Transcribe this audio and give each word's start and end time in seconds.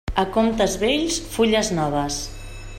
A 0.21 0.23
comptes 0.37 0.77
vells, 0.85 1.19
fulles 1.37 1.71
noves. 1.81 2.21